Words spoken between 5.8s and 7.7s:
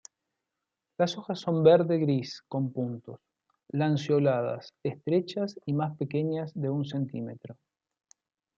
pequeñas de un centímetro.